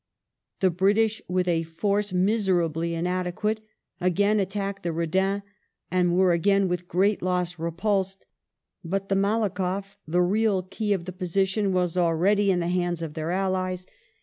[0.61, 3.61] The British, with a force miserably inadequate,
[3.99, 5.43] again attacked the Redan
[5.91, 8.25] and were again with great loss repulsed,
[8.83, 13.13] but the MalakofF— the real key of the position— was already in the hands of
[13.13, 13.85] their allies.